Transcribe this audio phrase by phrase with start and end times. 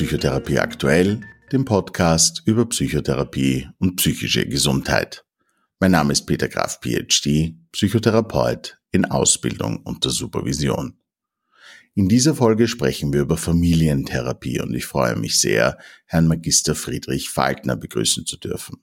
[0.00, 1.20] Psychotherapie aktuell,
[1.52, 5.26] dem Podcast über Psychotherapie und psychische Gesundheit.
[5.78, 10.96] Mein Name ist Peter Graf, PhD, Psychotherapeut in Ausbildung unter Supervision.
[11.94, 17.28] In dieser Folge sprechen wir über Familientherapie und ich freue mich sehr, Herrn Magister Friedrich
[17.28, 18.78] Falkner begrüßen zu dürfen.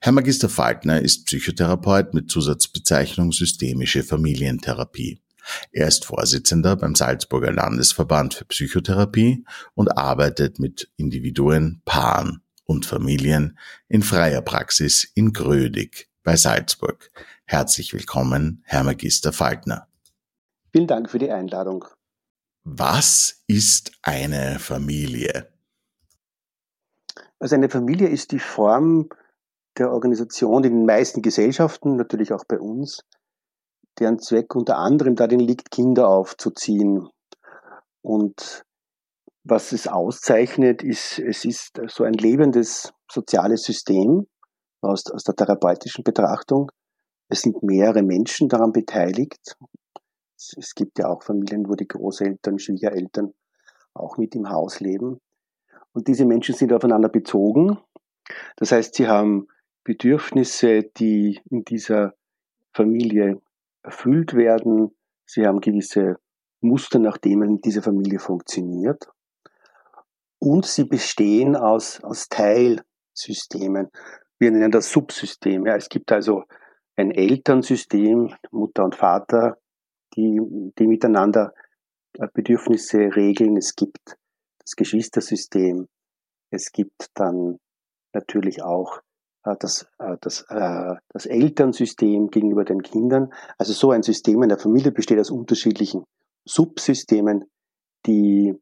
[0.00, 5.21] Herr Magister Falkner ist Psychotherapeut mit Zusatzbezeichnung systemische Familientherapie.
[5.70, 13.58] Er ist Vorsitzender beim Salzburger Landesverband für Psychotherapie und arbeitet mit Individuen, Paaren und Familien
[13.88, 17.10] in freier Praxis in Grödig bei Salzburg.
[17.44, 19.88] Herzlich willkommen, Herr Magister Falkner.
[20.72, 21.84] Vielen Dank für die Einladung.
[22.64, 25.52] Was ist eine Familie?
[27.38, 29.08] Also eine Familie ist die Form
[29.78, 33.04] der Organisation in den meisten Gesellschaften, natürlich auch bei uns,
[33.98, 37.08] deren Zweck unter anderem darin liegt, Kinder aufzuziehen.
[38.02, 38.64] Und
[39.44, 44.26] was es auszeichnet, ist, es ist so ein lebendes soziales System
[44.80, 46.70] aus, aus der therapeutischen Betrachtung.
[47.28, 49.56] Es sind mehrere Menschen daran beteiligt.
[50.36, 53.32] Es, es gibt ja auch Familien, wo die Großeltern, Schwiegereltern
[53.94, 55.20] auch mit im Haus leben.
[55.92, 57.78] Und diese Menschen sind aufeinander bezogen.
[58.56, 59.48] Das heißt, sie haben
[59.84, 62.14] Bedürfnisse, die in dieser
[62.72, 63.40] Familie
[63.82, 64.96] erfüllt werden.
[65.26, 66.16] Sie haben gewisse
[66.60, 69.08] Muster, nach denen diese Familie funktioniert.
[70.38, 73.90] Und sie bestehen aus, aus Teilsystemen.
[74.38, 75.66] Wir nennen das Subsystem.
[75.66, 76.44] Ja, es gibt also
[76.96, 79.58] ein Elternsystem, Mutter und Vater,
[80.16, 80.40] die,
[80.78, 81.54] die miteinander
[82.34, 83.56] Bedürfnisse regeln.
[83.56, 84.16] Es gibt
[84.58, 85.88] das Geschwistersystem.
[86.50, 87.58] Es gibt dann
[88.12, 89.11] natürlich auch äh,
[89.42, 93.32] das, äh, das, äh, das Elternsystem gegenüber den Kindern.
[93.58, 96.04] Also so ein System in der Familie besteht aus unterschiedlichen
[96.44, 97.44] Subsystemen,
[98.06, 98.54] die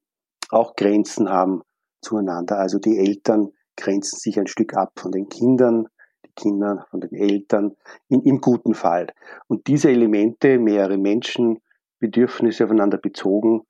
[0.51, 1.63] auch Grenzen haben
[2.01, 2.59] zueinander.
[2.59, 5.87] Also die Eltern grenzen sich ein Stück ab von den Kindern,
[6.25, 7.77] die Kinder von den Eltern,
[8.09, 9.09] in, im guten Fall.
[9.49, 11.61] Und diese Elemente, mehrere Menschen,
[11.99, 13.63] Bedürfnisse aufeinander bezogen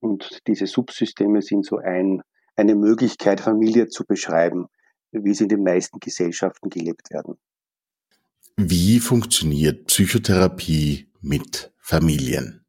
[0.00, 2.22] und diese Subsysteme sind so ein,
[2.56, 4.68] eine Möglichkeit, Familie zu beschreiben
[5.12, 7.36] wie sie in den meisten Gesellschaften gelebt werden.
[8.56, 12.64] Wie funktioniert Psychotherapie mit Familien?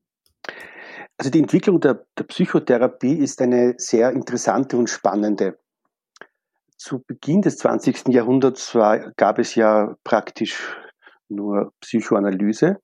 [1.18, 5.59] Also die Entwicklung der, der, Psychotherapie ist eine sehr interessante und spannende.
[6.78, 8.07] Zu Beginn des 20.
[8.07, 10.75] Jahrhunderts war, gab es ja praktisch
[11.30, 12.81] nur Psychoanalyse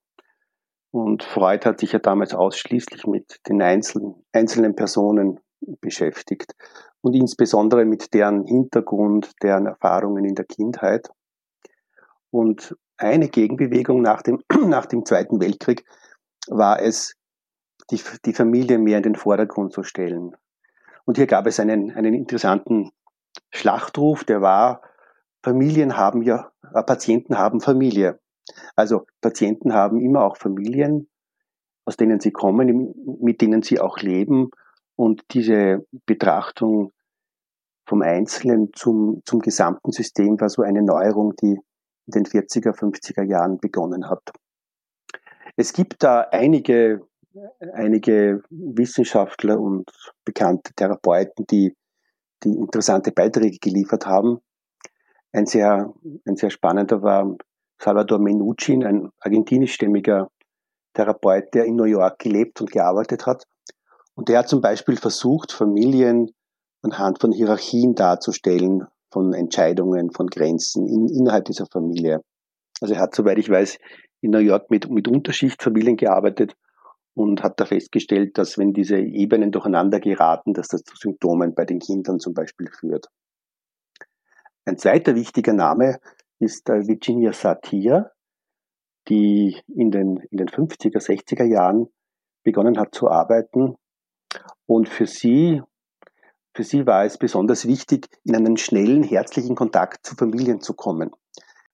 [0.92, 5.40] und Freud hat sich ja damals ausschließlich mit den einzelnen, einzelnen Personen
[5.82, 6.54] beschäftigt
[7.02, 11.10] und insbesondere mit deren Hintergrund, deren Erfahrungen in der Kindheit.
[12.32, 15.86] Und eine Gegenbewegung nach dem, nach dem Zweiten Weltkrieg
[16.48, 17.16] war es,
[17.92, 20.36] die, die Familie mehr in den Vordergrund zu stellen.
[21.06, 22.92] Und hier gab es einen, einen interessanten
[23.52, 24.82] Schlachtruf, der war,
[25.44, 28.20] Familien haben ja, äh, Patienten haben Familie.
[28.76, 31.08] Also Patienten haben immer auch Familien,
[31.86, 34.50] aus denen sie kommen, mit denen sie auch leben
[34.98, 36.92] und diese Betrachtung
[37.88, 41.58] vom Einzelnen zum, zum gesamten System war so eine Neuerung, die
[42.08, 44.32] in den 40er, 50er Jahren begonnen hat.
[45.56, 47.08] Es gibt da einige,
[47.74, 49.90] einige Wissenschaftler und
[50.26, 51.76] bekannte Therapeuten, die,
[52.44, 54.40] die interessante Beiträge geliefert haben.
[55.32, 55.94] Ein sehr,
[56.26, 57.38] ein sehr spannender war
[57.80, 60.30] Salvador Menuchin, ein argentinischstämmiger
[60.94, 63.46] Therapeut, der in New York gelebt und gearbeitet hat
[64.18, 66.32] und der hat zum Beispiel versucht, Familien
[66.82, 72.22] anhand von Hierarchien darzustellen, von Entscheidungen, von Grenzen in, innerhalb dieser Familie.
[72.82, 73.78] Also er hat, soweit ich weiß,
[74.22, 76.56] in New York mit, mit Unterschichtfamilien gearbeitet
[77.14, 81.66] und hat da festgestellt, dass wenn diese Ebenen durcheinander geraten, dass das zu Symptomen bei
[81.66, 83.10] den Kindern zum Beispiel führt.
[84.66, 86.00] Ein zweiter wichtiger Name
[86.40, 88.10] ist Virginia Satir,
[89.10, 91.86] die in den, in den 50er, 60er Jahren
[92.44, 93.76] begonnen hat zu arbeiten
[94.66, 95.62] und für sie,
[96.54, 101.12] für sie war es besonders wichtig, in einen schnellen, herzlichen Kontakt zu Familien zu kommen.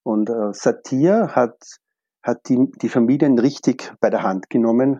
[0.03, 1.57] Und äh, Satir hat,
[2.21, 4.99] hat die, die Familien richtig bei der Hand genommen.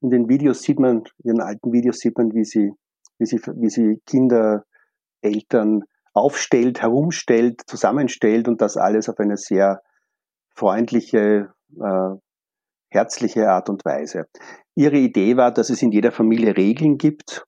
[0.00, 2.72] In den Videos sieht man, in den alten Videos sieht man, wie sie,
[3.18, 4.64] wie sie, wie sie Kinder,
[5.20, 5.84] Eltern
[6.14, 9.82] aufstellt, herumstellt, zusammenstellt und das alles auf eine sehr
[10.54, 12.10] freundliche, äh,
[12.90, 14.26] herzliche Art und Weise.
[14.74, 17.44] Ihre Idee war, dass es in jeder Familie Regeln gibt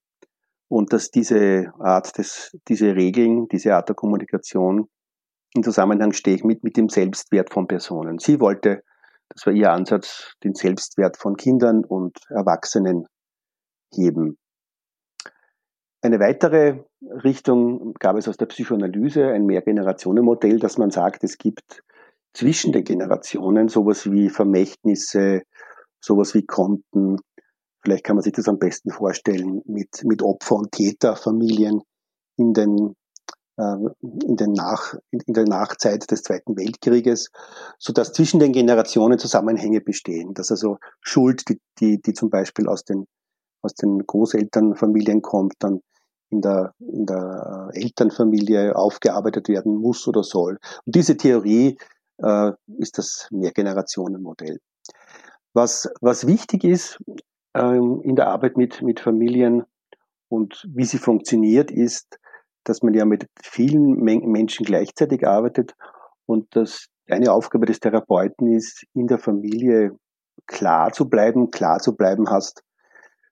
[0.69, 4.89] und dass diese Art des, diese Regeln, diese Art der Kommunikation
[5.55, 8.19] in Zusammenhang steht mit, mit dem Selbstwert von Personen.
[8.19, 8.83] Sie wollte,
[9.29, 13.07] das war ihr Ansatz, den Selbstwert von Kindern und Erwachsenen
[13.93, 14.39] heben.
[16.01, 16.85] Eine weitere
[17.23, 21.83] Richtung gab es aus der Psychoanalyse, ein Mehrgenerationenmodell, dass man sagt, es gibt
[22.35, 25.43] zwischen den Generationen sowas wie Vermächtnisse,
[26.01, 27.19] sowas wie Konten.
[27.83, 31.83] Vielleicht kann man sich das am besten vorstellen mit, mit Opfer- und Täterfamilien
[32.37, 32.95] in den,
[33.57, 37.31] äh, in, den Nach, in, in der Nachzeit des Zweiten Weltkrieges,
[37.79, 42.69] so dass zwischen den Generationen Zusammenhänge bestehen, dass also Schuld, die, die, die zum Beispiel
[42.69, 43.07] aus den,
[43.63, 45.81] aus den Großelternfamilien kommt, dann
[46.31, 50.59] in der, in der Elternfamilie aufgearbeitet werden muss oder soll.
[50.87, 51.77] Und diese Theorie
[52.19, 54.59] äh, ist das Mehrgenerationenmodell.
[55.55, 56.99] Was, was wichtig ist
[57.55, 59.65] ähm, in der Arbeit mit, mit Familien
[60.29, 62.19] und wie sie funktioniert, ist,
[62.65, 65.75] dass man ja mit vielen Menschen gleichzeitig arbeitet
[66.27, 69.97] und dass eine Aufgabe des Therapeuten ist, in der Familie
[70.47, 72.63] klar zu bleiben, klar zu bleiben hast,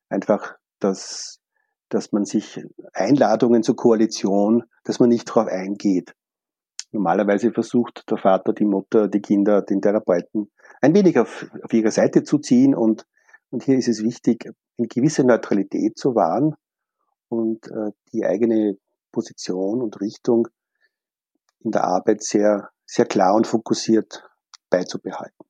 [0.08, 1.38] einfach, dass,
[1.88, 2.62] dass man sich
[2.92, 6.14] Einladungen zur Koalition, dass man nicht darauf eingeht.
[6.92, 10.50] Normalerweise versucht der Vater, die Mutter, die Kinder, den Therapeuten
[10.80, 13.06] ein wenig auf, auf ihre Seite zu ziehen und,
[13.50, 16.54] und hier ist es wichtig, eine gewisse Neutralität zu wahren
[17.28, 18.76] und äh, die eigene
[19.12, 20.48] Position und Richtung
[21.60, 24.24] in der Arbeit sehr, sehr klar und fokussiert
[24.70, 25.46] beizubehalten.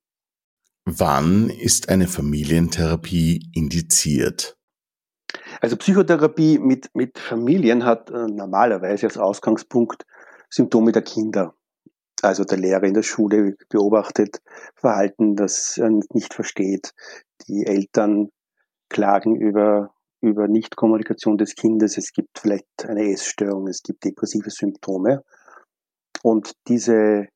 [0.84, 4.56] Wann ist eine Familientherapie indiziert?
[5.60, 10.04] Also Psychotherapie mit, mit Familien hat äh, normalerweise als Ausgangspunkt
[10.50, 11.54] Symptome der Kinder.
[12.22, 14.42] Also der Lehrer in der Schule beobachtet
[14.74, 16.92] Verhalten, das er nicht versteht.
[17.48, 18.28] Die Eltern
[18.90, 21.96] klagen über, über Nichtkommunikation des Kindes.
[21.96, 25.22] Es gibt vielleicht eine Essstörung, es gibt depressive Symptome.
[26.22, 27.28] Und diese,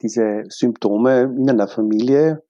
[0.00, 2.42] diese Symptome in einer Familie,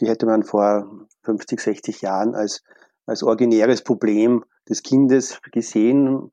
[0.00, 2.62] die hätte man vor 50, 60 Jahren als,
[3.04, 6.30] als originäres Problem des Kindes gesehen,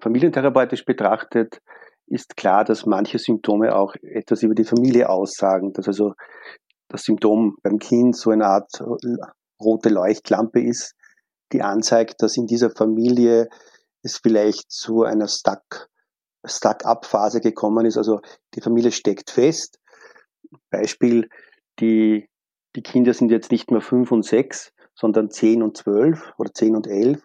[0.00, 1.62] familientherapeutisch betrachtet,
[2.06, 6.14] ist klar, dass manche Symptome auch etwas über die Familie aussagen, dass also
[6.88, 8.70] das Symptom beim Kind so eine Art
[9.60, 10.94] rote Leuchtlampe ist,
[11.52, 13.48] die anzeigt, dass in dieser Familie
[14.02, 15.88] es vielleicht zu einer Stuck,
[16.44, 17.96] Stuck-up-Phase gekommen ist.
[17.96, 18.20] Also
[18.54, 19.78] die Familie steckt fest.
[20.70, 21.28] Beispiel,
[21.80, 22.28] die,
[22.76, 26.76] die Kinder sind jetzt nicht mehr fünf und sechs, sondern zehn und zwölf oder zehn
[26.76, 27.22] und elf.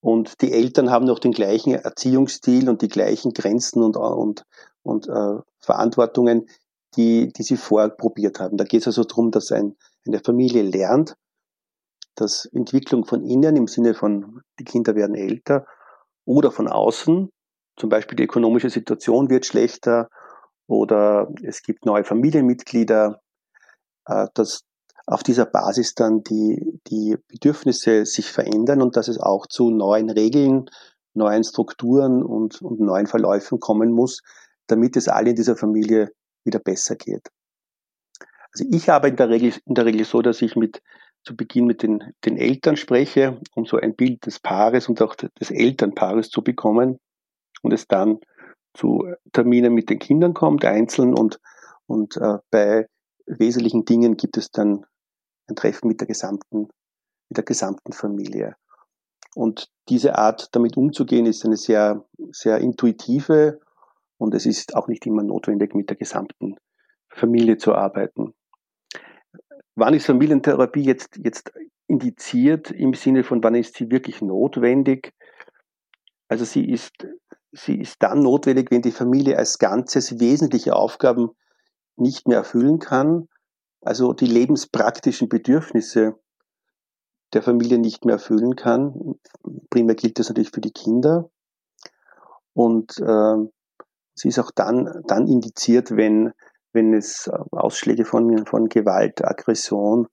[0.00, 4.44] Und die Eltern haben noch den gleichen Erziehungsstil und die gleichen Grenzen und, und,
[4.82, 6.48] und äh, Verantwortungen,
[6.96, 8.56] die, die sie vorher probiert haben.
[8.56, 11.16] Da geht es also darum, dass ein, eine Familie lernt,
[12.14, 15.66] dass Entwicklung von innen im Sinne von, die Kinder werden älter
[16.24, 17.30] oder von außen,
[17.76, 20.08] zum Beispiel die ökonomische Situation wird schlechter
[20.66, 23.20] oder es gibt neue Familienmitglieder,
[24.06, 24.62] äh, dass
[25.08, 30.10] auf dieser Basis dann die, die Bedürfnisse sich verändern und dass es auch zu neuen
[30.10, 30.68] Regeln,
[31.14, 34.22] neuen Strukturen und, und neuen Verläufen kommen muss,
[34.66, 36.12] damit es allen in dieser Familie
[36.44, 37.30] wieder besser geht.
[38.52, 40.82] Also ich habe in der Regel, in der Regel so, dass ich mit,
[41.24, 45.14] zu Beginn mit den, den Eltern spreche, um so ein Bild des Paares und auch
[45.14, 46.98] des Elternpaares zu bekommen
[47.62, 48.20] und es dann
[48.74, 51.40] zu Terminen mit den Kindern kommt, einzeln und,
[51.86, 52.88] und äh, bei
[53.26, 54.84] wesentlichen Dingen gibt es dann
[55.48, 56.68] ein Treffen mit der gesamten,
[57.28, 58.56] mit der gesamten Familie.
[59.34, 63.60] Und diese Art, damit umzugehen, ist eine sehr, sehr intuitive
[64.18, 66.56] und es ist auch nicht immer notwendig, mit der gesamten
[67.08, 68.34] Familie zu arbeiten.
[69.76, 71.52] Wann ist Familientherapie jetzt, jetzt
[71.86, 75.12] indiziert im Sinne von, wann ist sie wirklich notwendig?
[76.26, 77.06] Also sie ist,
[77.52, 81.30] sie ist dann notwendig, wenn die Familie als Ganzes wesentliche Aufgaben
[81.96, 83.28] nicht mehr erfüllen kann
[83.80, 86.18] also die lebenspraktischen Bedürfnisse
[87.32, 89.14] der Familie nicht mehr erfüllen kann.
[89.70, 91.30] Primär gilt das natürlich für die Kinder.
[92.54, 93.36] Und äh,
[94.14, 96.32] sie ist auch dann, dann indiziert, wenn,
[96.72, 100.08] wenn es Ausschläge von, von Gewalt, Aggression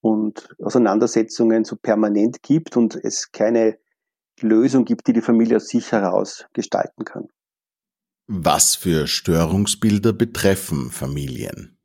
[0.00, 3.78] und Auseinandersetzungen so permanent gibt und es keine
[4.40, 7.28] Lösung gibt, die die Familie aus sich heraus gestalten kann.
[8.26, 11.77] Was für Störungsbilder betreffen Familien?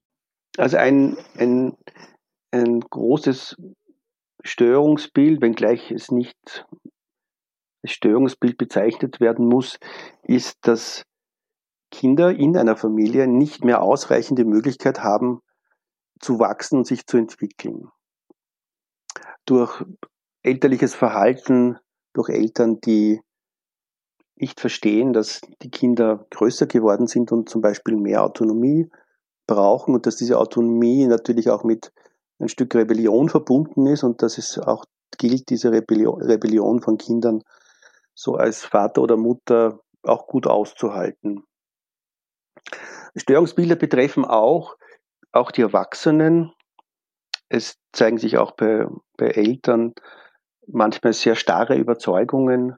[0.57, 1.75] Also ein, ein,
[2.51, 3.55] ein großes
[4.43, 6.67] Störungsbild, wenngleich es nicht
[7.81, 9.79] als Störungsbild bezeichnet werden muss,
[10.23, 11.03] ist, dass
[11.91, 15.41] Kinder in einer Familie nicht mehr ausreichende Möglichkeit haben,
[16.19, 17.89] zu wachsen und sich zu entwickeln.
[19.45, 19.83] Durch
[20.43, 21.77] elterliches Verhalten,
[22.13, 23.21] durch Eltern, die
[24.35, 28.89] nicht verstehen, dass die Kinder größer geworden sind und zum Beispiel mehr Autonomie
[29.47, 31.91] brauchen und dass diese Autonomie natürlich auch mit
[32.39, 34.85] ein Stück Rebellion verbunden ist und dass es auch
[35.17, 37.43] gilt, diese Rebellion, von Kindern
[38.15, 41.43] so als Vater oder Mutter auch gut auszuhalten.
[43.15, 44.75] Störungsbilder betreffen auch,
[45.31, 46.51] auch die Erwachsenen.
[47.49, 49.93] Es zeigen sich auch bei, bei Eltern
[50.67, 52.75] manchmal sehr starre Überzeugungen,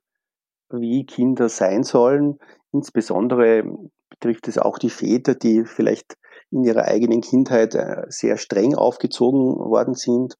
[0.70, 2.40] wie Kinder sein sollen.
[2.72, 3.64] Insbesondere
[4.10, 6.16] betrifft es auch die Väter, die vielleicht
[6.52, 10.38] in ihrer eigenen Kindheit äh, sehr streng aufgezogen worden sind,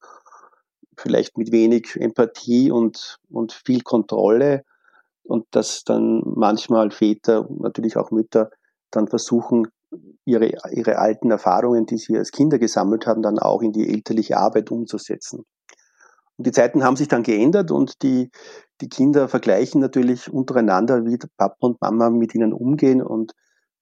[0.96, 4.64] vielleicht mit wenig Empathie und, und viel Kontrolle
[5.22, 8.50] und dass dann manchmal Väter, natürlich auch Mütter,
[8.90, 9.68] dann versuchen,
[10.24, 14.36] ihre, ihre alten Erfahrungen, die sie als Kinder gesammelt haben, dann auch in die elterliche
[14.36, 15.44] Arbeit umzusetzen.
[16.36, 18.30] Und die Zeiten haben sich dann geändert und die,
[18.80, 23.32] die Kinder vergleichen natürlich untereinander, wie Papa und Mama mit ihnen umgehen und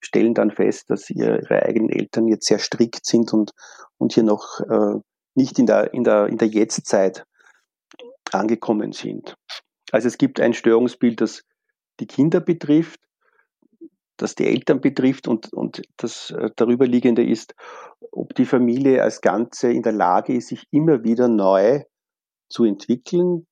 [0.05, 3.51] stellen dann fest, dass ihre eigenen Eltern jetzt sehr strikt sind und,
[3.97, 4.99] und hier noch äh,
[5.35, 7.25] nicht in der, in der, in der Jetztzeit
[8.31, 9.35] angekommen sind.
[9.91, 11.43] Also es gibt ein Störungsbild, das
[11.99, 12.99] die Kinder betrifft,
[14.17, 17.53] das die Eltern betrifft und, und das äh, darüberliegende ist,
[18.11, 21.83] ob die Familie als Ganze in der Lage ist, sich immer wieder neu
[22.49, 23.45] zu entwickeln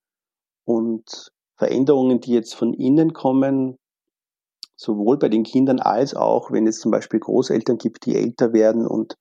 [0.65, 3.77] und Veränderungen, die jetzt von innen kommen,
[4.75, 8.88] sowohl bei den Kindern als auch, wenn es zum Beispiel Großeltern gibt, die älter werden
[8.88, 9.18] und,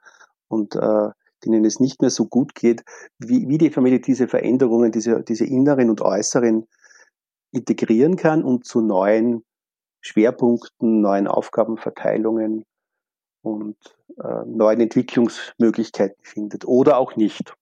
[0.49, 1.11] und äh,
[1.45, 2.85] denen es nicht mehr so gut geht,
[3.19, 6.67] wie, wie die Familie diese Veränderungen, diese, diese inneren und äußeren
[7.53, 9.45] integrieren kann und zu neuen
[10.01, 12.65] Schwerpunkten, neuen Aufgabenverteilungen
[13.43, 13.77] und
[14.19, 17.55] äh, neuen Entwicklungsmöglichkeiten findet oder auch nicht.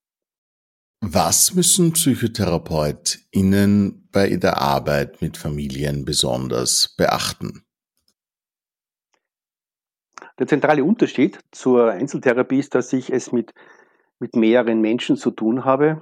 [1.01, 7.63] Was müssen PsychotherapeutInnen bei der Arbeit mit Familien besonders beachten?
[10.41, 13.53] Der zentrale Unterschied zur Einzeltherapie ist, dass ich es mit,
[14.17, 16.01] mit mehreren Menschen zu tun habe.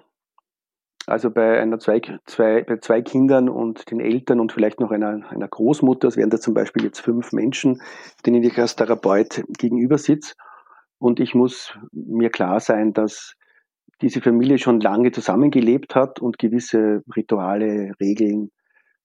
[1.05, 5.29] Also bei einer zwei, zwei, bei zwei Kindern und den Eltern und vielleicht noch einer,
[5.29, 7.81] einer Großmutter, es wären da zum Beispiel jetzt fünf Menschen,
[8.25, 10.35] denen ich als Therapeut gegenüber sitze.
[10.99, 13.33] Und ich muss mir klar sein, dass
[14.01, 18.51] diese Familie schon lange zusammengelebt hat und gewisse Rituale, Regeln,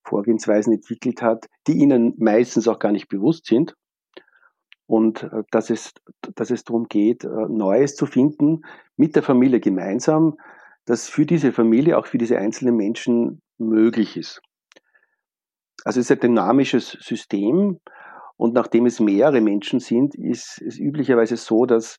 [0.01, 3.75] Vorgehensweisen entwickelt hat, die ihnen meistens auch gar nicht bewusst sind.
[4.87, 5.93] Und äh, dass es,
[6.35, 8.61] dass es darum geht, äh, Neues zu finden
[8.97, 10.37] mit der Familie gemeinsam,
[10.85, 14.41] das für diese Familie, auch für diese einzelnen Menschen möglich ist.
[15.83, 17.79] Also es ist ein dynamisches System
[18.37, 21.97] und nachdem es mehrere Menschen sind, ist es üblicherweise so, dass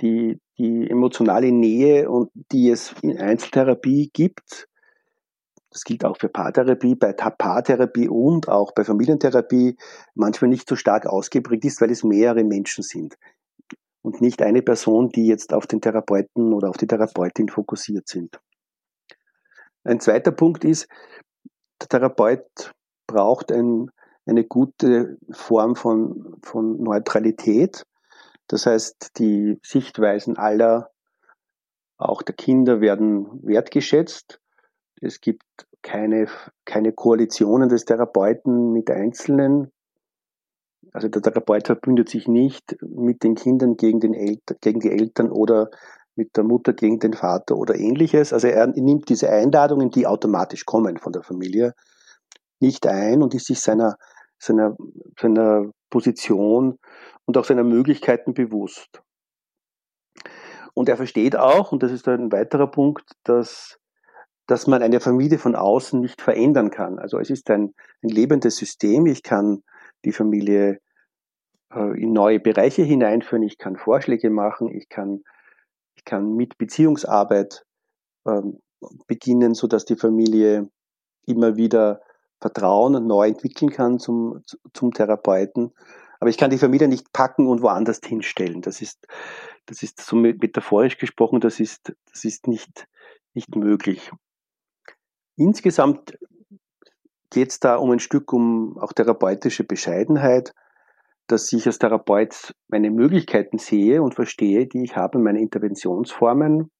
[0.00, 4.68] die, die emotionale Nähe, und die es in Einzeltherapie gibt,
[5.78, 9.76] das gilt auch für Paartherapie, bei Paartherapie und auch bei Familientherapie
[10.14, 13.16] manchmal nicht so stark ausgeprägt ist, weil es mehrere Menschen sind
[14.02, 18.40] und nicht eine Person, die jetzt auf den Therapeuten oder auf die Therapeutin fokussiert sind.
[19.84, 20.88] Ein zweiter Punkt ist,
[21.80, 22.72] der Therapeut
[23.06, 23.92] braucht ein,
[24.26, 27.84] eine gute Form von, von Neutralität.
[28.48, 30.90] Das heißt, die Sichtweisen aller,
[31.98, 34.40] auch der Kinder, werden wertgeschätzt.
[35.00, 36.26] Es gibt keine,
[36.64, 39.70] keine Koalitionen des Therapeuten mit Einzelnen.
[40.92, 45.30] Also der Therapeut verbündet sich nicht mit den Kindern gegen, den Elter, gegen die Eltern
[45.30, 45.70] oder
[46.18, 48.32] mit der Mutter gegen den Vater oder ähnliches.
[48.32, 51.74] Also er nimmt diese Einladungen, die automatisch kommen von der Familie,
[52.60, 53.96] nicht ein und ist sich seiner,
[54.38, 54.76] seiner,
[55.18, 56.78] seiner Position
[57.24, 59.00] und auch seiner Möglichkeiten bewusst.
[60.74, 63.78] Und er versteht auch, und das ist ein weiterer Punkt, dass,
[64.48, 66.98] dass man eine Familie von außen nicht verändern kann.
[66.98, 69.06] Also es ist ein, ein lebendes System.
[69.06, 69.62] Ich kann
[70.06, 70.80] die Familie
[71.72, 75.22] äh, in neue Bereiche hineinführen, ich kann Vorschläge machen, ich kann,
[75.96, 77.66] ich kann mit Beziehungsarbeit
[78.24, 78.40] äh,
[79.06, 80.70] beginnen, so dass die Familie
[81.26, 82.00] immer wieder
[82.40, 85.74] Vertrauen neu entwickeln kann zum, zum Therapeuten.
[86.20, 88.62] Aber ich kann die Familie nicht packen und woanders hinstellen.
[88.62, 89.06] Das ist,
[89.66, 92.88] das ist so metaphorisch gesprochen, das ist, das ist nicht,
[93.34, 94.10] nicht möglich.
[95.38, 96.18] Insgesamt
[97.30, 100.52] geht es da um ein Stück um auch therapeutische Bescheidenheit,
[101.28, 106.72] dass ich als Therapeut meine Möglichkeiten sehe und verstehe, die ich habe, meine Interventionsformen,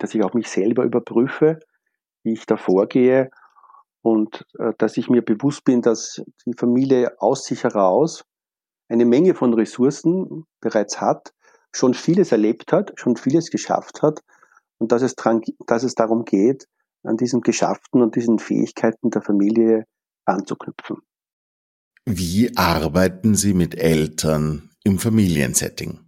[0.00, 1.60] dass ich auch mich selber überprüfe,
[2.24, 3.30] wie ich da vorgehe
[4.00, 8.24] und äh, dass ich mir bewusst bin, dass die Familie aus sich heraus
[8.88, 11.32] eine Menge von Ressourcen bereits hat,
[11.70, 14.20] schon vieles erlebt hat, schon vieles geschafft hat
[14.78, 16.66] und dass es, dran, dass es darum geht,
[17.04, 19.86] an diesen Geschafften und diesen Fähigkeiten der Familie
[20.24, 20.98] anzuknüpfen.
[22.04, 26.00] Wie arbeiten Sie mit Eltern im Familiensetting?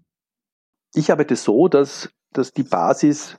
[0.94, 3.38] Ich arbeite so, dass, dass die Basis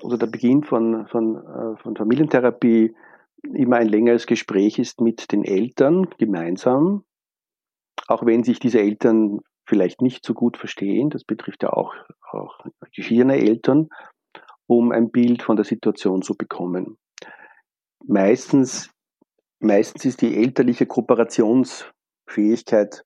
[0.00, 2.94] oder der Beginn von, von, äh, von Familientherapie
[3.42, 7.04] immer ein längeres Gespräch ist mit den Eltern gemeinsam,
[8.06, 11.94] auch wenn sich diese Eltern vielleicht nicht so gut verstehen, das betrifft ja auch,
[12.30, 12.58] auch
[12.94, 13.88] geschiedene Eltern,
[14.68, 16.96] um ein Bild von der Situation zu bekommen.
[18.06, 18.90] Meistens,
[19.58, 23.04] meistens ist die elterliche Kooperationsfähigkeit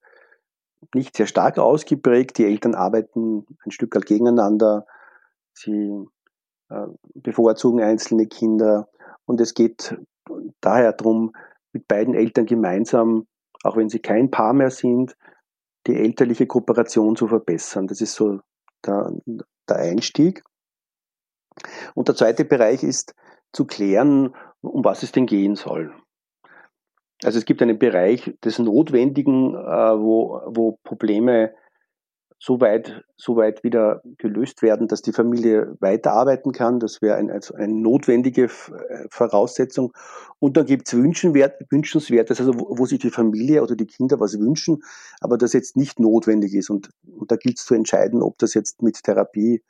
[0.95, 2.37] nicht sehr stark ausgeprägt.
[2.39, 4.85] Die Eltern arbeiten ein Stück weit gegeneinander.
[5.55, 6.05] Sie
[6.69, 8.89] äh, bevorzugen einzelne Kinder.
[9.25, 9.97] Und es geht
[10.61, 11.33] daher darum,
[11.73, 13.29] mit beiden Eltern gemeinsam,
[13.63, 15.17] auch wenn sie kein Paar mehr sind,
[15.87, 17.87] die elterliche Kooperation zu verbessern.
[17.87, 18.41] Das ist so
[18.85, 19.13] der,
[19.69, 20.43] der Einstieg.
[21.95, 23.15] Und der zweite Bereich ist
[23.53, 25.93] zu klären, um was es denn gehen soll.
[27.25, 31.55] Also es gibt einen Bereich des Notwendigen, äh, wo, wo Probleme
[32.45, 36.81] so weit, so weit wieder gelöst werden, dass die Familie weiterarbeiten kann.
[36.81, 38.49] Das wäre ein, also eine notwendige äh,
[39.11, 39.93] Voraussetzung.
[40.41, 44.41] Und dann gibt es Wünschenswertes, also wo, wo, sich die Familie oder die Kinder was
[44.41, 44.83] wünschen,
[45.21, 46.69] aber das jetzt nicht notwendig ist.
[46.69, 49.63] Und, und da gilt es zu entscheiden, ob das jetzt mit Therapie,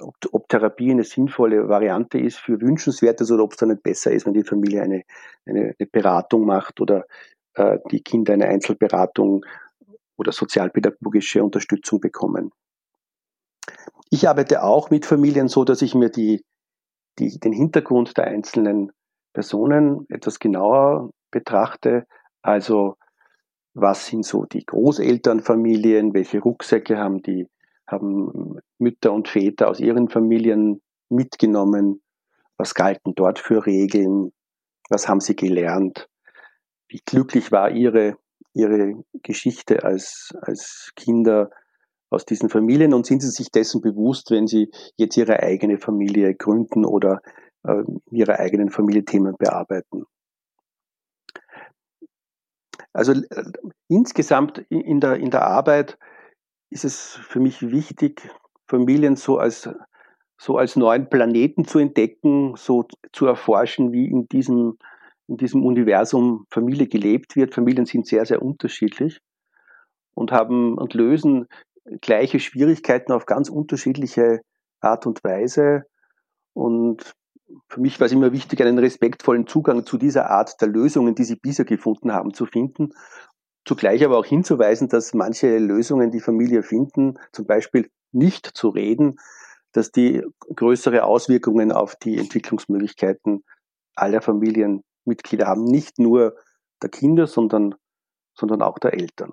[0.00, 4.12] ob, ob, Therapie eine sinnvolle Variante ist für Wünschenswertes oder ob es dann nicht besser
[4.12, 5.02] ist, wenn die Familie eine,
[5.46, 7.06] eine, eine Beratung macht oder
[7.54, 9.44] äh, die Kinder eine Einzelberatung
[10.16, 12.50] oder sozialpädagogische Unterstützung bekommen.
[14.10, 16.44] Ich arbeite auch mit Familien so, dass ich mir die,
[17.18, 18.92] die, den Hintergrund der einzelnen
[19.32, 22.06] Personen etwas genauer betrachte.
[22.42, 22.96] Also
[23.74, 27.48] was sind so die Großelternfamilien, welche Rucksäcke haben die,
[27.94, 32.02] haben Mütter und Väter aus ihren Familien mitgenommen,
[32.56, 34.32] was galten dort für Regeln,
[34.90, 36.08] was haben sie gelernt,
[36.88, 38.16] wie glücklich war ihre
[38.54, 41.50] ihre Geschichte als, als Kinder
[42.10, 42.94] aus diesen Familien?
[42.94, 47.20] Und sind sie sich dessen bewusst, wenn sie jetzt ihre eigene Familie gründen oder
[47.64, 50.04] äh, ihre eigenen Familienthemen bearbeiten.
[52.92, 53.44] Also äh,
[53.88, 55.98] insgesamt in der, in der Arbeit
[56.74, 58.28] ist es für mich wichtig,
[58.66, 59.70] Familien so als,
[60.36, 64.76] so als neuen Planeten zu entdecken, so zu erforschen, wie in diesem
[65.26, 67.54] in diesem Universum Familie gelebt wird.
[67.54, 69.20] Familien sind sehr, sehr unterschiedlich
[70.14, 71.46] und haben und lösen
[72.00, 74.40] gleiche Schwierigkeiten auf ganz unterschiedliche
[74.80, 75.84] Art und Weise.
[76.52, 77.14] Und
[77.68, 81.24] für mich war es immer wichtig, einen respektvollen Zugang zu dieser Art der Lösungen, die
[81.24, 82.92] sie bisher gefunden haben, zu finden.
[83.64, 89.18] Zugleich aber auch hinzuweisen, dass manche Lösungen, die Familie finden, zum Beispiel nicht zu reden,
[89.72, 90.22] dass die
[90.54, 93.42] größere Auswirkungen auf die Entwicklungsmöglichkeiten
[93.94, 96.36] aller Familien Mitglieder haben, nicht nur
[96.82, 97.74] der Kinder, sondern,
[98.34, 99.32] sondern auch der Eltern.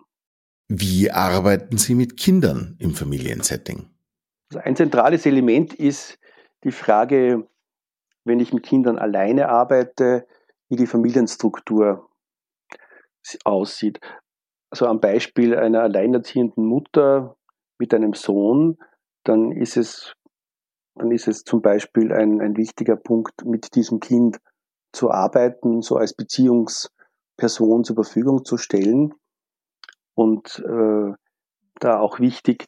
[0.67, 3.89] Wie arbeiten Sie mit Kindern im Familiensetting?
[4.49, 6.17] Also ein zentrales Element ist
[6.63, 7.47] die Frage,
[8.23, 10.27] wenn ich mit Kindern alleine arbeite,
[10.69, 12.09] wie die Familienstruktur
[13.43, 13.99] aussieht.
[14.71, 17.36] Also am Beispiel einer alleinerziehenden Mutter
[17.77, 18.77] mit einem Sohn,
[19.23, 20.13] dann ist es,
[20.95, 24.39] dann ist es zum Beispiel ein, ein wichtiger Punkt, mit diesem Kind
[24.93, 29.13] zu arbeiten, so als Beziehungsperson zur Verfügung zu stellen.
[30.13, 31.13] Und äh,
[31.79, 32.67] da auch wichtig,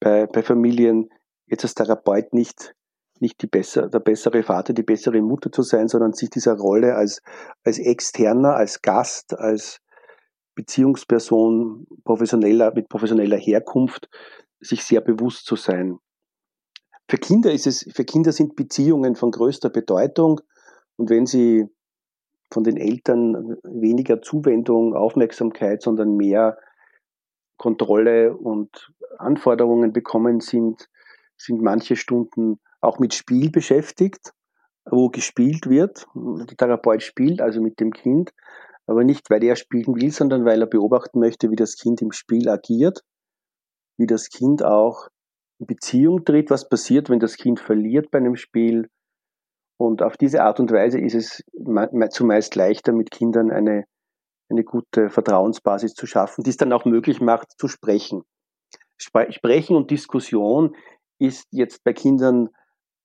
[0.00, 1.10] bei, bei Familien
[1.46, 2.74] jetzt als Therapeut nicht,
[3.20, 6.94] nicht die besser, der bessere Vater, die bessere Mutter zu sein, sondern sich dieser Rolle
[6.94, 7.22] als,
[7.64, 9.80] als Externer, als Gast, als
[10.58, 14.08] Beziehungsperson professioneller, mit professioneller Herkunft,
[14.58, 16.00] sich sehr bewusst zu sein.
[17.08, 20.40] Für Kinder ist es, für Kinder sind Beziehungen von größter Bedeutung.
[20.96, 21.68] Und wenn sie
[22.50, 26.58] von den Eltern weniger Zuwendung, Aufmerksamkeit, sondern mehr
[27.56, 30.88] Kontrolle und Anforderungen bekommen, sind,
[31.36, 34.32] sind manche Stunden auch mit Spiel beschäftigt,
[34.90, 36.04] wo gespielt wird.
[36.16, 38.32] Der Therapeut spielt also mit dem Kind,
[38.88, 42.12] aber nicht, weil er spielen will, sondern weil er beobachten möchte, wie das Kind im
[42.12, 43.02] Spiel agiert,
[43.98, 45.08] wie das Kind auch
[45.60, 48.88] in Beziehung tritt, was passiert, wenn das Kind verliert bei einem Spiel,
[49.80, 51.44] und auf diese Art und Weise ist es
[52.10, 53.84] zumeist leichter, mit Kindern eine,
[54.50, 58.24] eine gute Vertrauensbasis zu schaffen, die es dann auch möglich macht, zu sprechen.
[58.96, 60.74] Sprechen und Diskussion
[61.20, 62.48] ist jetzt bei Kindern,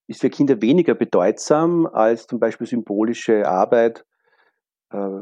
[0.07, 4.03] ist für Kinder weniger bedeutsam als zum Beispiel symbolische Arbeit,
[4.91, 5.21] äh,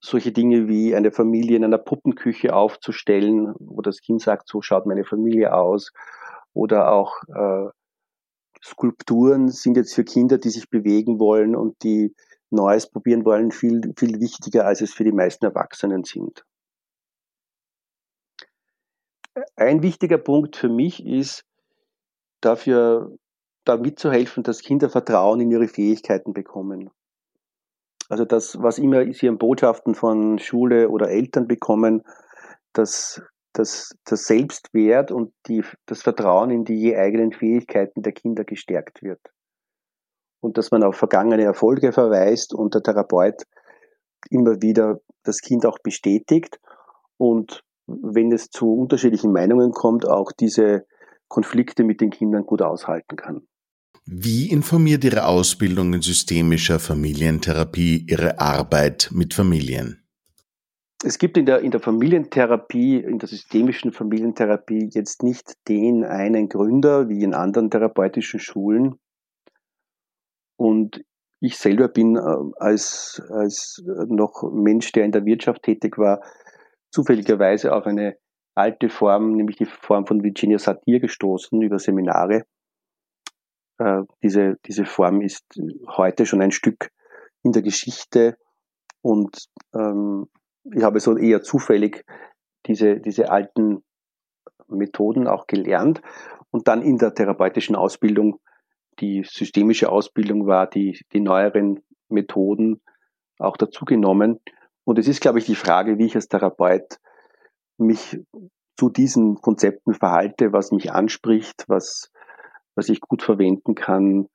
[0.00, 4.86] solche Dinge wie eine Familie in einer Puppenküche aufzustellen, wo das Kind sagt, so schaut
[4.86, 5.92] meine Familie aus,
[6.52, 7.70] oder auch äh,
[8.64, 12.14] Skulpturen sind jetzt für Kinder, die sich bewegen wollen und die
[12.50, 16.44] Neues probieren wollen, viel, viel wichtiger, als es für die meisten Erwachsenen sind.
[19.54, 21.44] Ein wichtiger Punkt für mich ist,
[22.40, 23.16] dafür
[23.64, 26.90] da mitzuhelfen, dass Kinder Vertrauen in ihre Fähigkeiten bekommen.
[28.08, 32.02] Also das, was immer Sie an Botschaften von Schule oder Eltern bekommen,
[32.72, 38.44] dass, dass das Selbstwert und die, das Vertrauen in die je eigenen Fähigkeiten der Kinder
[38.44, 39.20] gestärkt wird.
[40.40, 43.42] Und dass man auf vergangene Erfolge verweist und der Therapeut
[44.30, 46.58] immer wieder das Kind auch bestätigt
[47.18, 50.86] und wenn es zu unterschiedlichen Meinungen kommt, auch diese
[51.28, 53.46] Konflikte mit den Kindern gut aushalten kann.
[54.10, 60.02] Wie informiert Ihre Ausbildung in systemischer Familientherapie Ihre Arbeit mit Familien?
[61.04, 66.48] Es gibt in der, in der Familientherapie, in der systemischen Familientherapie jetzt nicht den einen
[66.48, 68.94] Gründer wie in anderen therapeutischen Schulen.
[70.56, 71.04] Und
[71.40, 72.20] ich selber bin äh,
[72.56, 76.22] als, als noch Mensch, der in der Wirtschaft tätig war,
[76.90, 78.16] zufälligerweise auf eine
[78.54, 82.44] alte Form, nämlich die Form von Virginia Satir gestoßen über Seminare.
[83.78, 85.44] Äh, diese, diese Form ist
[85.86, 86.90] heute schon ein Stück
[87.42, 88.36] in der Geschichte
[89.02, 90.28] und ähm,
[90.64, 92.04] ich habe so eher zufällig
[92.66, 93.82] diese, diese alten
[94.66, 96.02] Methoden auch gelernt
[96.50, 98.40] und dann in der therapeutischen Ausbildung,
[99.00, 102.80] die systemische Ausbildung war, die, die neueren Methoden
[103.38, 104.40] auch dazugenommen.
[104.84, 106.98] Und es ist, glaube ich, die Frage, wie ich als Therapeut
[107.76, 108.18] mich
[108.76, 112.10] zu diesen Konzepten verhalte, was mich anspricht, was,
[112.78, 114.28] was ich gut verwenden kann.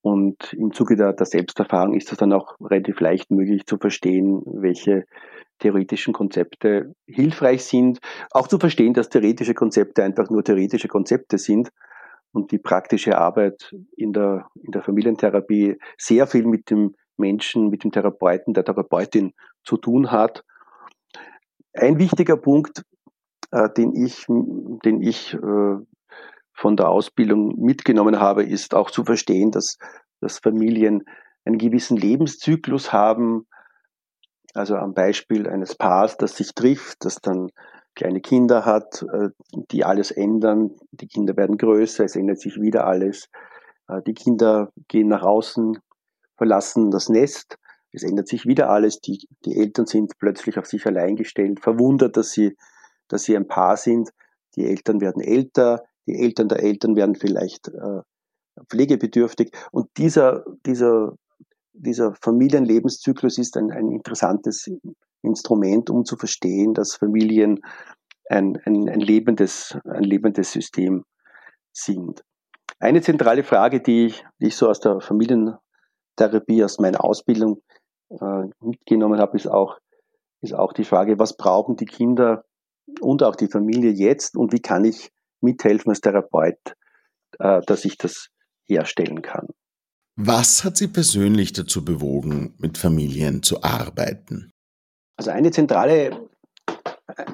[0.00, 4.42] Und im Zuge der, der Selbsterfahrung ist es dann auch relativ leicht möglich zu verstehen,
[4.46, 5.06] welche
[5.58, 7.98] theoretischen Konzepte hilfreich sind.
[8.30, 11.70] Auch zu verstehen, dass theoretische Konzepte einfach nur theoretische Konzepte sind
[12.32, 17.82] und die praktische Arbeit in der, in der Familientherapie sehr viel mit dem Menschen, mit
[17.82, 19.32] dem Therapeuten, der Therapeutin
[19.64, 20.44] zu tun hat.
[21.72, 22.82] Ein wichtiger Punkt,
[23.50, 25.76] äh, den ich, den ich äh,
[26.54, 29.76] von der Ausbildung mitgenommen habe, ist auch zu verstehen, dass,
[30.20, 31.04] dass Familien
[31.44, 33.46] einen gewissen Lebenszyklus haben.
[34.54, 37.50] Also am Beispiel eines Paars, das sich trifft, das dann
[37.94, 39.28] kleine Kinder hat, äh,
[39.70, 40.70] die alles ändern.
[40.92, 43.28] Die Kinder werden größer, es ändert sich wieder alles.
[43.88, 45.78] Äh, die Kinder gehen nach außen,
[46.36, 47.58] verlassen das Nest
[47.94, 49.00] es ändert sich wieder alles.
[49.00, 52.56] Die, die Eltern sind plötzlich auf sich allein gestellt, verwundert, dass sie,
[53.08, 54.10] dass sie ein Paar sind.
[54.56, 58.00] Die Eltern werden älter, die Eltern der Eltern werden vielleicht äh,
[58.68, 59.50] pflegebedürftig.
[59.72, 61.16] Und dieser, dieser,
[61.72, 64.70] dieser Familienlebenszyklus ist ein, ein interessantes
[65.22, 67.60] Instrument, um zu verstehen, dass Familien
[68.28, 71.04] ein, ein, ein, lebendes, ein lebendes System
[71.72, 72.22] sind.
[72.78, 77.62] Eine zentrale Frage, die ich, die ich so aus der Familientherapie, aus meiner Ausbildung
[78.10, 79.78] äh, mitgenommen habe, ist auch,
[80.40, 82.44] ist auch die Frage, was brauchen die Kinder
[83.00, 85.10] und auch die Familie jetzt und wie kann ich
[85.44, 86.58] mithelfen als Therapeut,
[87.38, 88.28] äh, dass ich das
[88.66, 89.48] herstellen kann.
[90.16, 94.50] Was hat Sie persönlich dazu bewogen, mit Familien zu arbeiten?
[95.16, 96.28] Also eine zentrale,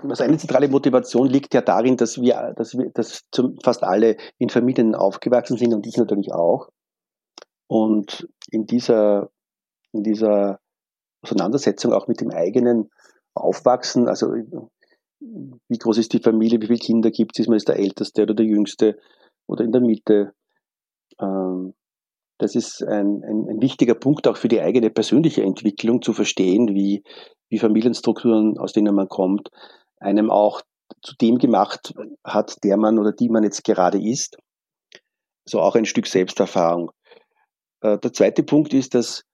[0.03, 3.25] also eine zentrale Motivation liegt ja darin, dass wir, dass wir, dass
[3.63, 6.71] fast alle in Familien aufgewachsen sind und ich natürlich auch.
[7.69, 9.31] Und in dieser
[9.93, 10.61] in dieser
[11.23, 12.91] Auseinandersetzung auch mit dem eigenen
[13.35, 14.33] Aufwachsen, also
[15.21, 18.23] wie groß ist die Familie, wie viele Kinder gibt es, ist man ist der Älteste
[18.23, 18.99] oder der Jüngste
[19.47, 20.33] oder in der Mitte.
[21.21, 21.75] Ähm,
[22.39, 26.75] das ist ein, ein, ein, wichtiger Punkt auch für die eigene persönliche Entwicklung, zu verstehen,
[26.75, 27.03] wie,
[27.51, 29.51] wie Familienstrukturen, aus denen man kommt,
[29.99, 30.63] einem auch
[31.03, 31.93] zu dem gemacht
[32.25, 34.39] hat, der man oder die man jetzt gerade ist.
[35.45, 36.93] So auch ein Stück Selbsterfahrung.
[37.83, 39.25] Äh, der zweite Punkt ist, dass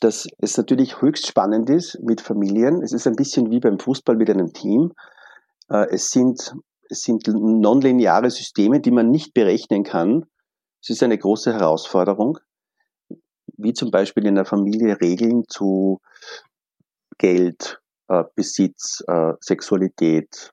[0.00, 2.82] dass es natürlich höchst spannend ist mit Familien.
[2.82, 4.92] Es ist ein bisschen wie beim Fußball mit einem Team.
[5.70, 6.54] Äh, es sind,
[6.88, 10.26] es sind nonlineare Systeme, die man nicht berechnen kann.
[10.82, 12.38] Es ist eine große Herausforderung,
[13.56, 16.00] wie zum Beispiel in der Familie Regeln zu
[17.18, 20.52] Geld, äh, Besitz, äh, Sexualität,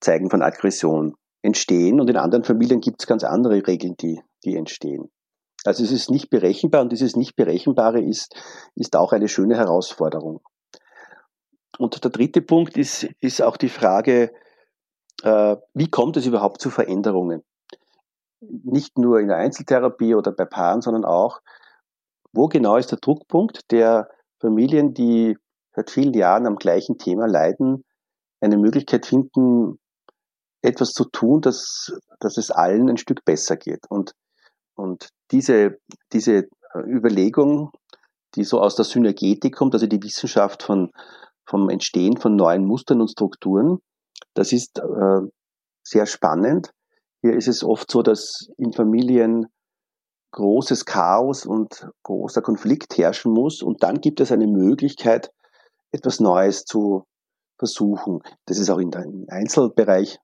[0.00, 2.00] Zeigen von Aggression entstehen.
[2.00, 5.10] Und in anderen Familien gibt es ganz andere Regeln, die, die entstehen.
[5.64, 8.34] Also es ist nicht berechenbar und dieses Nicht-Berechenbare ist,
[8.74, 10.40] ist auch eine schöne Herausforderung.
[11.78, 14.32] Und der dritte Punkt ist, ist auch die Frage,
[15.22, 17.42] äh, wie kommt es überhaupt zu Veränderungen?
[18.40, 21.40] Nicht nur in der Einzeltherapie oder bei Paaren, sondern auch,
[22.32, 24.08] wo genau ist der Druckpunkt der
[24.40, 25.38] Familien, die
[25.74, 27.84] seit vielen Jahren am gleichen Thema leiden,
[28.40, 29.78] eine Möglichkeit finden,
[30.62, 33.86] etwas zu tun, dass, dass es allen ein Stück besser geht.
[33.88, 34.12] Und
[34.74, 35.78] und diese,
[36.12, 37.70] diese äh, Überlegung,
[38.34, 40.90] die so aus der Synergetik kommt, also die Wissenschaft von,
[41.46, 43.78] vom Entstehen von neuen Mustern und Strukturen,
[44.34, 45.20] das ist äh,
[45.82, 46.72] sehr spannend.
[47.20, 49.46] Hier ist es oft so, dass in Familien
[50.32, 53.62] großes Chaos und großer Konflikt herrschen muss.
[53.62, 55.30] Und dann gibt es eine Möglichkeit,
[55.92, 57.04] etwas Neues zu
[57.58, 58.20] versuchen.
[58.46, 60.18] Das ist auch in der Einzelbereich,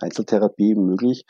[0.00, 1.24] Einzeltherapie möglich.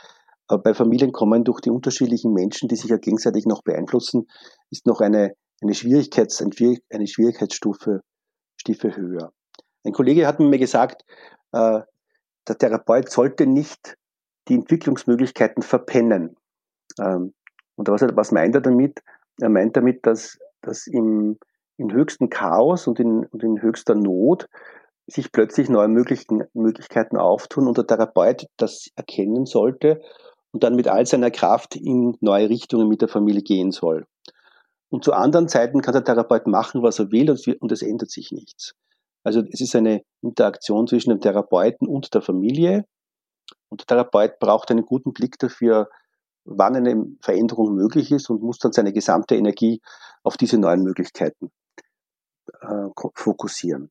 [0.46, 4.27] Aber bei Familien kommen durch die unterschiedlichen Menschen, die sich ja gegenseitig noch beeinflussen,
[4.70, 8.03] ist noch eine, eine, Schwierigkeits, eine Schwierigkeitsstufe
[8.59, 9.33] Stufe höher.
[9.85, 11.05] Ein Kollege hat mir gesagt,
[11.53, 11.81] äh,
[12.47, 13.97] der Therapeut sollte nicht
[14.49, 16.37] die Entwicklungsmöglichkeiten verpennen.
[17.01, 17.35] Ähm,
[17.77, 19.01] und was, was meint er damit?
[19.40, 21.38] Er meint damit, dass, dass im,
[21.77, 24.49] im höchsten Chaos und in, und in höchster Not
[25.07, 30.03] sich plötzlich neue Möglichkeiten auftun und der Therapeut das erkennen sollte
[30.53, 34.07] und dann mit all seiner Kraft in neue Richtungen mit der Familie gehen soll.
[34.90, 38.33] Und zu anderen Zeiten kann der Therapeut machen, was er will und es ändert sich
[38.33, 38.74] nichts.
[39.22, 42.85] Also es ist eine Interaktion zwischen dem Therapeuten und der Familie.
[43.68, 45.90] Und der Therapeut braucht einen guten Blick dafür,
[46.44, 49.83] wann eine Veränderung möglich ist und muss dann seine gesamte Energie
[50.22, 51.51] auf diese neuen Möglichkeiten
[52.62, 53.90] äh, fokussieren.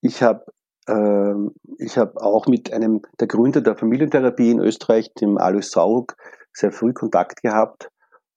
[0.00, 0.44] Ich habe
[0.86, 1.34] äh,
[1.78, 6.16] ich habe auch mit einem der Gründer der Familientherapie in Österreich, dem Alois Sauruk,
[6.52, 7.90] sehr früh Kontakt gehabt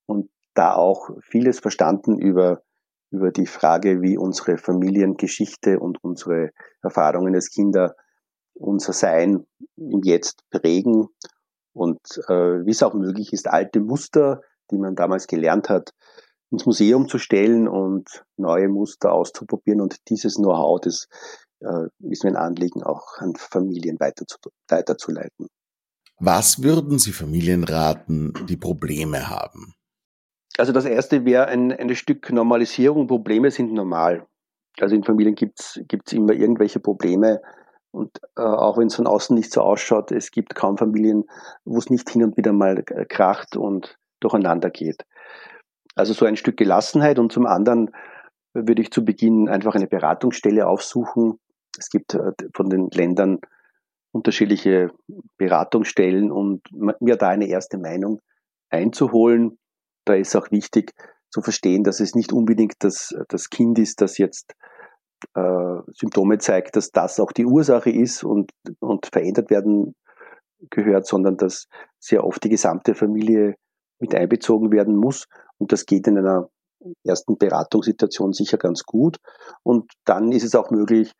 [0.06, 2.62] und da auch vieles verstanden über
[3.10, 6.50] über die Frage, wie unsere Familiengeschichte und unsere
[6.82, 7.94] Erfahrungen als Kinder
[8.54, 11.08] unser Sein im Jetzt prägen
[11.72, 14.40] und äh, wie es auch möglich ist, alte Muster,
[14.70, 15.92] die man damals gelernt hat,
[16.50, 19.80] ins Museum zu stellen und neue Muster auszuprobieren.
[19.80, 21.06] Und dieses Know-how, das
[21.60, 24.38] äh, ist mir ein Anliegen, auch an Familien weiterzu,
[24.68, 25.48] weiterzuleiten.
[26.18, 29.74] Was würden Sie Familien raten, die Probleme haben?
[30.58, 33.06] Also das erste wäre ein, ein Stück Normalisierung.
[33.06, 34.26] Probleme sind normal.
[34.80, 37.40] Also in Familien gibt es immer irgendwelche Probleme.
[37.90, 41.24] Und äh, auch wenn es von außen nicht so ausschaut, es gibt kaum Familien,
[41.64, 45.04] wo es nicht hin und wieder mal kracht und durcheinander geht.
[45.94, 47.90] Also so ein Stück Gelassenheit und zum anderen
[48.52, 51.38] würde ich zu Beginn einfach eine Beratungsstelle aufsuchen.
[51.78, 53.38] Es gibt äh, von den Ländern
[54.12, 54.90] unterschiedliche
[55.36, 58.20] Beratungsstellen und mir da eine erste Meinung
[58.70, 59.58] einzuholen
[60.06, 60.94] da ist auch wichtig
[61.30, 64.54] zu verstehen, dass es nicht unbedingt das, das Kind ist, das jetzt
[65.34, 69.94] äh, Symptome zeigt, dass das auch die Ursache ist und, und verändert werden
[70.70, 71.66] gehört, sondern dass
[71.98, 73.56] sehr oft die gesamte Familie
[73.98, 75.26] mit einbezogen werden muss.
[75.58, 76.48] Und das geht in einer
[77.04, 79.18] ersten Beratungssituation sicher ganz gut.
[79.62, 81.12] Und dann ist es auch möglich,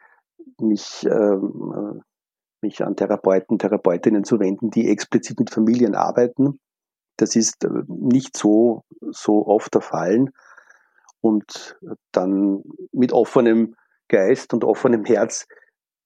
[0.60, 1.36] mich, äh,
[2.62, 6.60] mich an Therapeuten, Therapeutinnen zu wenden, die explizit mit Familien arbeiten
[7.16, 10.26] das ist äh, nicht so, so oft der Fall.
[11.20, 11.78] Und
[12.12, 13.74] dann mit offenem
[14.08, 15.46] Geist und offenem Herz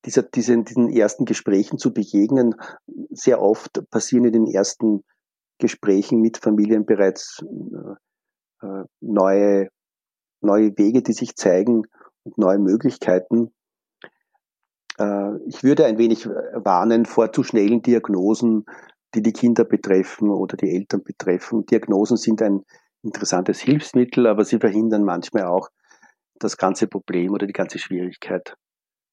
[0.07, 2.55] dieser, diesen, diesen ersten Gesprächen zu begegnen.
[3.11, 5.05] Sehr oft passieren in den ersten
[5.59, 7.44] Gesprächen mit Familien bereits
[8.62, 9.68] äh, äh neue,
[10.40, 11.83] neue Wege, die sich zeigen
[12.23, 13.53] und neue Möglichkeiten.
[14.99, 18.64] Äh, ich würde ein wenig warnen vor zu schnellen Diagnosen,
[19.14, 21.66] die die Kinder betreffen oder die Eltern betreffen.
[21.66, 22.64] Diagnosen sind ein
[23.03, 25.68] interessantes Hilfsmittel, aber sie verhindern manchmal auch
[26.38, 28.55] das ganze Problem oder die ganze Schwierigkeit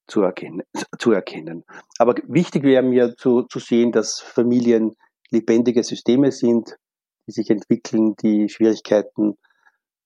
[0.07, 0.63] zu erkennen.
[0.97, 1.63] Zu erkennen.
[1.97, 4.95] Aber wichtig wäre mir zu, zu sehen, dass Familien
[5.29, 6.77] lebendige Systeme sind,
[7.27, 9.37] die sich entwickeln, die Schwierigkeiten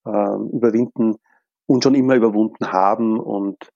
[0.04, 1.16] äh, überwinden
[1.66, 3.70] und schon immer überwunden haben und,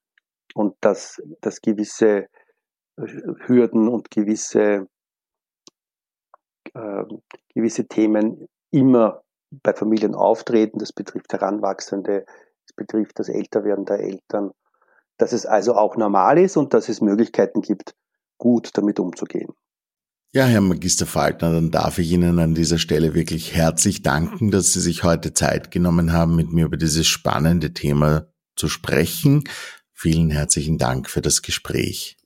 [0.54, 2.26] und dass, dass gewisse
[2.96, 3.06] äh,
[3.46, 4.88] Hürden und gewisse
[6.76, 7.04] äh,
[7.54, 10.78] gewisse Themen immer bei Familien auftreten.
[10.78, 12.26] Das betrifft Heranwachsende,
[12.66, 14.50] das betrifft das Älterwerden der Eltern.
[15.18, 17.94] Dass es also auch normal ist und dass es Möglichkeiten gibt,
[18.38, 19.54] gut damit umzugehen.
[20.32, 24.72] Ja, Herr Magister Faltner, dann darf ich Ihnen an dieser Stelle wirklich herzlich danken, dass
[24.74, 29.44] Sie sich heute Zeit genommen haben, mit mir über dieses spannende Thema zu sprechen.
[29.94, 32.18] Vielen herzlichen Dank für das Gespräch.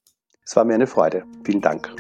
[0.45, 1.23] Es war mir eine Freude.
[1.45, 1.95] Vielen Dank.